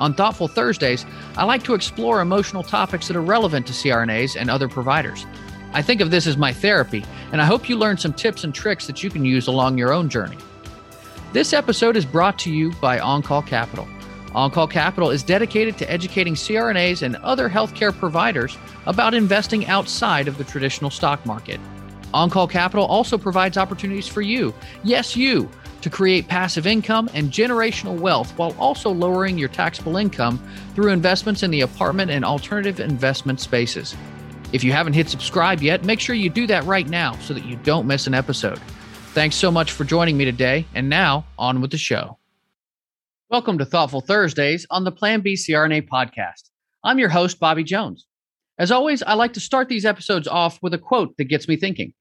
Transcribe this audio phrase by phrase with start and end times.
[0.00, 4.50] On Thoughtful Thursdays, I like to explore emotional topics that are relevant to CRNAs and
[4.50, 5.26] other providers.
[5.72, 8.54] I think of this as my therapy, and I hope you learn some tips and
[8.54, 10.38] tricks that you can use along your own journey.
[11.32, 13.88] This episode is brought to you by OnCall Capital.
[14.34, 20.38] OnCall Capital is dedicated to educating CRNAs and other healthcare providers about investing outside of
[20.38, 21.60] the traditional stock market.
[22.12, 25.48] OnCall Capital also provides opportunities for you, yes, you,
[25.84, 30.42] to create passive income and generational wealth while also lowering your taxable income
[30.74, 33.94] through investments in the apartment and alternative investment spaces.
[34.54, 37.44] If you haven't hit subscribe yet, make sure you do that right now so that
[37.44, 38.58] you don't miss an episode.
[39.12, 40.64] Thanks so much for joining me today.
[40.74, 42.16] And now, on with the show.
[43.28, 46.48] Welcome to Thoughtful Thursdays on the Plan B CRNA podcast.
[46.82, 48.06] I'm your host, Bobby Jones.
[48.58, 51.58] As always, I like to start these episodes off with a quote that gets me
[51.58, 51.92] thinking.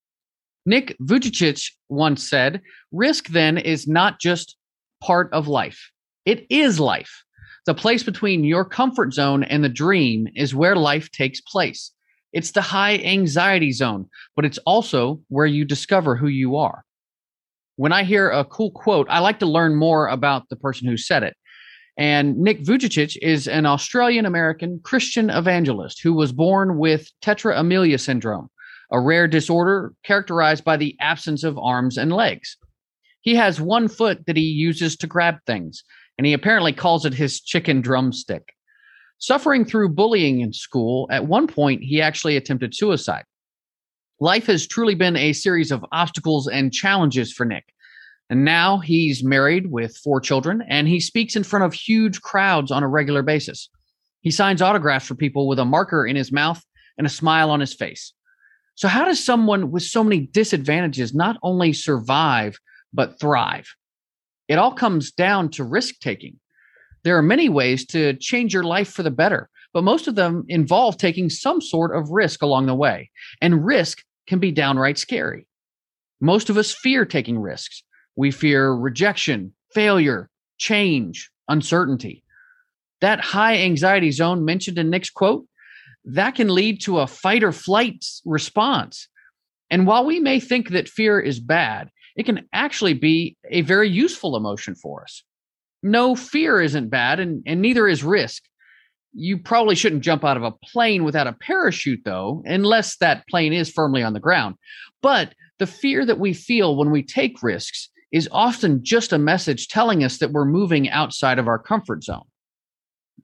[0.66, 2.62] Nick Vujicic once said,
[2.92, 4.56] Risk then is not just
[5.02, 5.92] part of life,
[6.26, 7.24] it is life.
[7.66, 11.92] The place between your comfort zone and the dream is where life takes place.
[12.34, 16.84] It's the high anxiety zone, but it's also where you discover who you are.
[17.76, 20.98] When I hear a cool quote, I like to learn more about the person who
[20.98, 21.38] said it.
[21.98, 27.98] And Nick Vujicic is an Australian American Christian evangelist who was born with tetra amelia
[27.98, 28.50] syndrome,
[28.94, 32.56] a rare disorder characterized by the absence of arms and legs.
[33.22, 35.84] He has one foot that he uses to grab things,
[36.18, 38.54] and he apparently calls it his chicken drumstick.
[39.18, 43.24] Suffering through bullying in school, at one point he actually attempted suicide.
[44.20, 47.66] Life has truly been a series of obstacles and challenges for Nick.
[48.30, 52.72] And now he's married with four children, and he speaks in front of huge crowds
[52.72, 53.70] on a regular basis.
[54.22, 56.64] He signs autographs for people with a marker in his mouth
[56.98, 58.14] and a smile on his face.
[58.76, 62.58] So, how does someone with so many disadvantages not only survive,
[62.92, 63.68] but thrive?
[64.48, 66.40] It all comes down to risk taking.
[67.04, 70.46] There are many ways to change your life for the better, but most of them
[70.48, 73.12] involve taking some sort of risk along the way.
[73.42, 75.48] And risk can be downright scary.
[76.22, 77.84] Most of us fear taking risks.
[78.16, 82.24] We fear rejection, failure, change, uncertainty.
[83.02, 85.46] That high anxiety zone mentioned in Nick's quote
[86.06, 89.08] that can lead to a fight or flight response.
[89.70, 93.90] And while we may think that fear is bad, it can actually be a very
[93.90, 95.24] useful emotion for us.
[95.82, 98.44] No, fear isn't bad, and, and neither is risk.
[99.14, 103.54] You probably shouldn't jump out of a plane without a parachute, though, unless that plane
[103.54, 104.56] is firmly on the ground.
[105.02, 109.68] But the fear that we feel when we take risks is often just a message
[109.68, 112.24] telling us that we're moving outside of our comfort zone.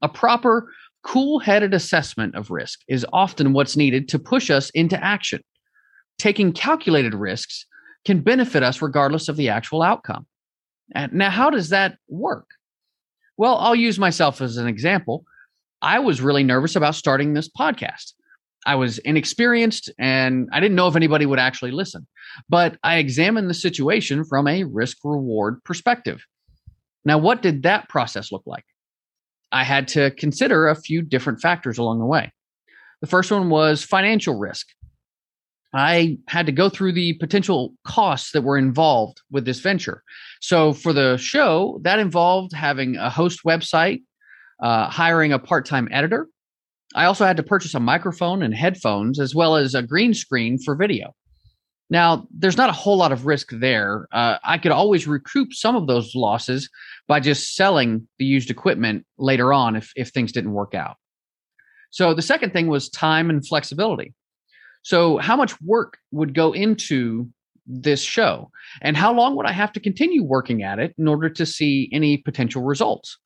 [0.02, 0.72] A proper
[1.10, 5.42] Cool headed assessment of risk is often what's needed to push us into action.
[6.20, 7.66] Taking calculated risks
[8.06, 10.28] can benefit us regardless of the actual outcome.
[10.94, 12.46] And now, how does that work?
[13.38, 15.26] Well, I'll use myself as an example.
[15.82, 18.14] I was really nervous about starting this podcast.
[18.68, 22.06] I was inexperienced and I didn't know if anybody would actually listen.
[22.50, 26.24] But I examined the situation from a risk reward perspective.
[27.04, 28.66] Now, what did that process look like?
[29.52, 32.32] I had to consider a few different factors along the way.
[33.02, 34.68] The first one was financial risk.
[35.74, 40.04] I had to go through the potential costs that were involved with this venture.
[40.42, 44.02] So, for the show, that involved having a host website,
[44.60, 46.28] uh, hiring a part time editor.
[46.96, 50.58] I also had to purchase a microphone and headphones, as well as a green screen
[50.58, 51.14] for video.
[51.90, 54.08] Now, there's not a whole lot of risk there.
[54.12, 56.70] Uh, I could always recoup some of those losses
[57.08, 60.98] by just selling the used equipment later on if, if things didn't work out.
[61.90, 64.14] So the second thing was time and flexibility.
[64.84, 67.28] So, how much work would go into
[67.66, 68.50] this show?
[68.82, 71.90] And how long would I have to continue working at it in order to see
[71.92, 73.18] any potential results?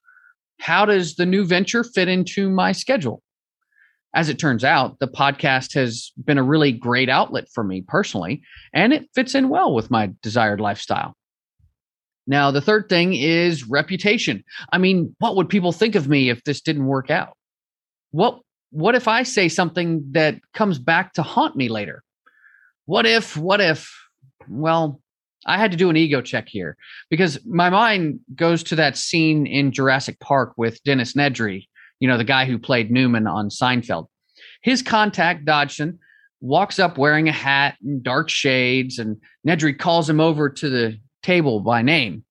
[0.60, 3.22] How does the new venture fit into my schedule?
[4.14, 8.42] As it turns out, the podcast has been a really great outlet for me personally,
[8.74, 11.16] and it fits in well with my desired lifestyle.
[12.26, 14.44] Now, the third thing is reputation.
[14.72, 17.36] I mean, what would people think of me if this didn't work out?
[18.12, 18.40] What
[18.70, 22.04] what if I say something that comes back to haunt me later?
[22.86, 23.92] What if what if
[24.48, 25.02] well,
[25.46, 26.78] I had to do an ego check here
[27.10, 31.68] because my mind goes to that scene in Jurassic Park with Dennis Nedry
[32.04, 34.08] you know, the guy who played Newman on Seinfeld.
[34.62, 36.00] His contact, Dodgson,
[36.42, 39.16] walks up wearing a hat and dark shades, and
[39.48, 42.26] Nedry calls him over to the table by name.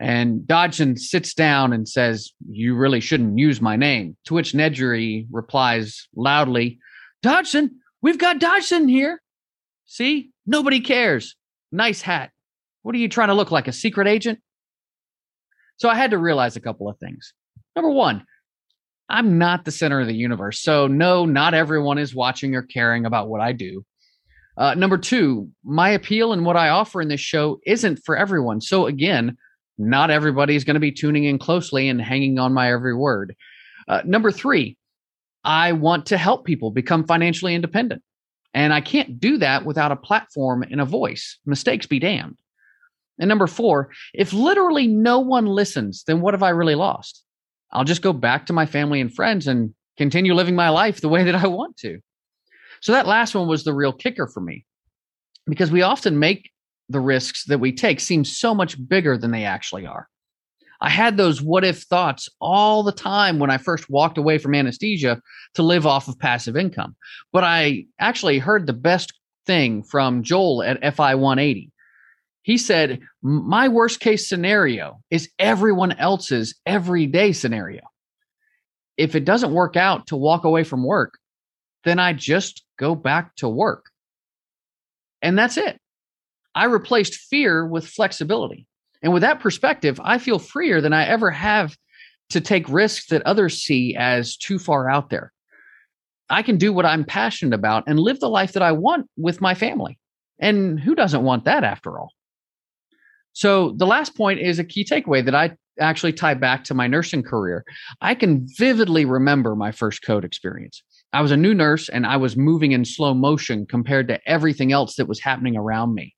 [0.00, 4.16] And Dodgson sits down and says, You really shouldn't use my name.
[4.28, 6.78] To which Nedry replies loudly,
[7.20, 9.20] Dodgson, we've got Dodgson here.
[9.84, 11.36] See, nobody cares.
[11.70, 12.30] Nice hat.
[12.80, 14.38] What are you trying to look like, a secret agent?
[15.76, 17.34] So I had to realize a couple of things.
[17.74, 18.24] Number one,
[19.08, 20.60] I'm not the center of the universe.
[20.60, 23.84] So, no, not everyone is watching or caring about what I do.
[24.56, 28.60] Uh, number two, my appeal and what I offer in this show isn't for everyone.
[28.60, 29.36] So, again,
[29.78, 33.36] not everybody's going to be tuning in closely and hanging on my every word.
[33.86, 34.76] Uh, number three,
[35.44, 38.02] I want to help people become financially independent.
[38.54, 41.38] And I can't do that without a platform and a voice.
[41.44, 42.38] Mistakes be damned.
[43.18, 47.22] And number four, if literally no one listens, then what have I really lost?
[47.72, 51.08] I'll just go back to my family and friends and continue living my life the
[51.08, 52.00] way that I want to.
[52.80, 54.64] So that last one was the real kicker for me
[55.46, 56.50] because we often make
[56.88, 60.08] the risks that we take seem so much bigger than they actually are.
[60.80, 64.54] I had those what if thoughts all the time when I first walked away from
[64.54, 65.20] anesthesia
[65.54, 66.94] to live off of passive income.
[67.32, 69.14] But I actually heard the best
[69.46, 71.72] thing from Joel at FI 180.
[72.46, 77.80] He said, My worst case scenario is everyone else's everyday scenario.
[78.96, 81.18] If it doesn't work out to walk away from work,
[81.82, 83.86] then I just go back to work.
[85.22, 85.80] And that's it.
[86.54, 88.68] I replaced fear with flexibility.
[89.02, 91.76] And with that perspective, I feel freer than I ever have
[92.30, 95.32] to take risks that others see as too far out there.
[96.30, 99.40] I can do what I'm passionate about and live the life that I want with
[99.40, 99.98] my family.
[100.38, 102.12] And who doesn't want that after all?
[103.36, 106.86] So, the last point is a key takeaway that I actually tie back to my
[106.86, 107.66] nursing career.
[108.00, 110.82] I can vividly remember my first code experience.
[111.12, 114.72] I was a new nurse and I was moving in slow motion compared to everything
[114.72, 116.14] else that was happening around me.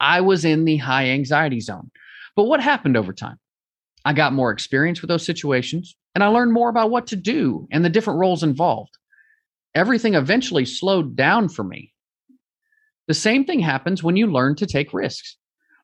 [0.00, 1.90] I was in the high anxiety zone.
[2.36, 3.36] But what happened over time?
[4.06, 7.68] I got more experience with those situations and I learned more about what to do
[7.70, 8.96] and the different roles involved.
[9.74, 11.92] Everything eventually slowed down for me.
[13.08, 15.36] The same thing happens when you learn to take risks.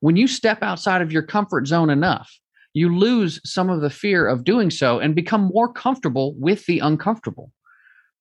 [0.03, 2.29] When you step outside of your comfort zone enough,
[2.75, 6.81] you lose some of the fear of doing so and become more comfortable with the
[6.81, 7.53] uncomfortable.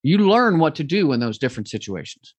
[0.04, 2.36] You learn what to do in those different situations.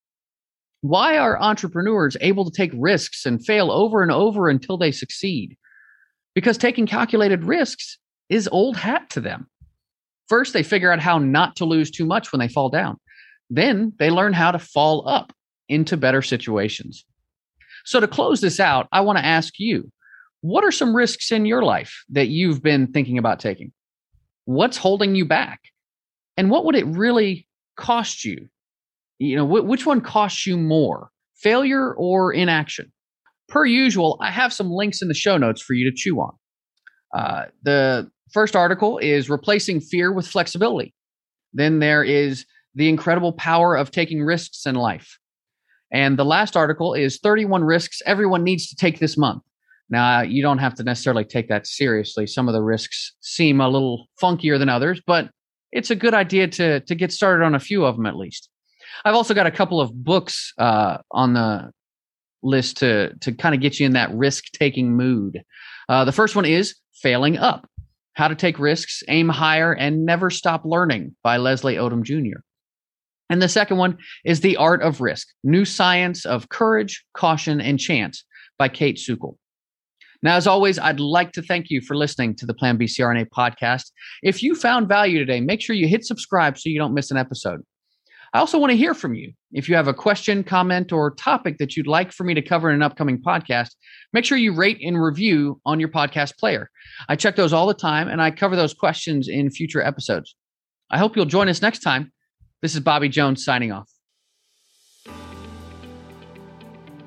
[0.83, 5.57] Why are entrepreneurs able to take risks and fail over and over until they succeed?
[6.37, 7.99] Because taking calculated risks
[8.29, 9.49] is old hat to them.
[10.29, 12.97] First, they figure out how not to lose too much when they fall down.
[13.51, 15.33] Then they learn how to fall up
[15.69, 17.05] into better situations.
[17.85, 19.91] So, to close this out, I want to ask you
[20.41, 23.73] what are some risks in your life that you've been thinking about taking?
[24.45, 25.61] What's holding you back?
[26.37, 27.47] And what would it really
[27.77, 28.49] cost you
[29.23, 32.93] you know, wh- which one costs you more, failure or inaction?
[33.49, 36.33] Per usual, I have some links in the show notes for you to chew on.
[37.17, 40.95] Uh, the first article is replacing fear with flexibility.
[41.53, 45.19] Then there is the incredible power of taking risks in life.
[45.93, 49.43] And the last article is 31 risks everyone needs to take this month.
[49.91, 52.27] Now, you don't have to necessarily take that seriously.
[52.27, 55.31] Some of the risks seem a little funkier than others, but
[55.71, 58.49] it's a good idea to, to get started on a few of them at least.
[59.05, 61.71] I've also got a couple of books uh, on the
[62.43, 65.43] list to to kind of get you in that risk taking mood.
[65.89, 67.69] Uh, the first one is Failing Up:
[68.15, 72.41] How to Take Risks, Aim Higher, and Never Stop Learning by Leslie Odom Jr.
[73.33, 73.97] And the second one
[74.27, 78.25] is The Art of Risk: New Science of Courage, Caution, and Chance
[78.59, 79.37] by Kayt Sukel.
[80.23, 83.31] Now, as always, I'd like to thank you for listening to the Plan B CRNA
[83.31, 83.91] podcast.
[84.23, 87.17] If you found value today, make sure you hit subscribe so you don't miss an
[87.17, 87.63] episode.
[88.35, 89.33] I also want to hear from you.
[89.51, 92.69] If you have a question, comment, or topic that you'd like for me to cover
[92.69, 93.71] in an upcoming podcast,
[94.13, 96.69] make sure you rate and review on your podcast player.
[97.09, 100.37] I check those all the time and I cover those questions in future episodes.
[100.91, 102.13] I hope you'll join us next time.
[102.63, 103.91] This is Bobby Jones signing off.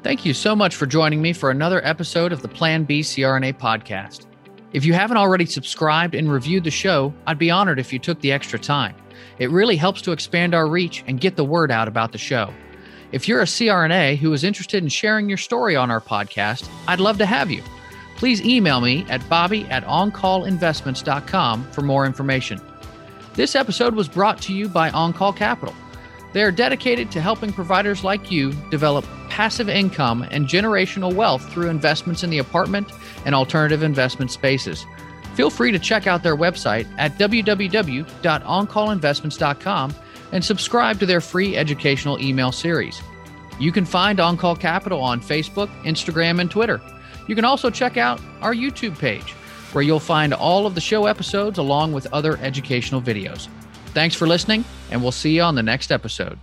[0.03, 3.57] Thank you so much for joining me for another episode of the Plan B CRNA
[3.57, 4.27] podcast.
[4.74, 8.19] If you haven't already subscribed and reviewed the show, I'd be honored if you took
[8.19, 8.95] the extra time.
[9.39, 12.53] It really helps to expand our reach and get the word out about the show.
[13.13, 17.00] If you're a CRNA who is interested in sharing your story on our podcast, I'd
[17.00, 17.63] love to have you.
[18.17, 22.59] Please email me at bobby at oncallinvestments.com for more information.
[23.36, 25.75] This episode was brought to you by OnCall Capital.
[26.32, 31.70] They are dedicated to helping providers like you develop passive income and generational wealth through
[31.70, 32.94] investments in the apartment
[33.25, 34.86] and alternative investment spaces.
[35.34, 39.96] feel free to check out their website at www.oncallinvestments.com
[40.32, 43.01] and subscribe to their free educational email series.
[43.60, 46.80] You can find On Call Capital on Facebook, Instagram, and Twitter.
[47.27, 49.36] You can also check out our YouTube page,
[49.75, 53.50] where you'll find all of the show episodes along with other educational videos.
[53.88, 56.39] Thanks for listening, and we'll see you on the next episode.